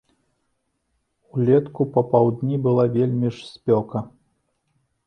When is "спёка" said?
3.53-3.97